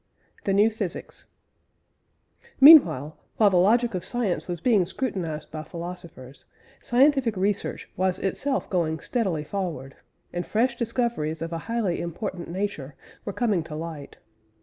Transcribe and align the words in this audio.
THE 0.45 0.53
NEW 0.55 0.71
PHYSICS. 0.71 1.25
Meanwhile, 2.59 3.19
while 3.37 3.51
the 3.51 3.57
logic 3.57 3.93
of 3.93 4.03
science 4.03 4.47
was 4.47 4.59
being 4.59 4.83
scrutinised 4.87 5.51
by 5.51 5.61
philosophers, 5.61 6.45
scientific 6.81 7.37
research 7.37 7.87
was 7.95 8.17
itself 8.17 8.67
going 8.67 8.99
steadily 8.99 9.43
forward, 9.43 9.95
and 10.33 10.43
fresh 10.43 10.75
discoveries 10.75 11.43
of 11.43 11.53
a 11.53 11.59
highly 11.69 12.01
important 12.01 12.49
nature 12.49 12.95
were 13.25 13.33
coming 13.33 13.61
to 13.65 13.75
light. 13.75 14.17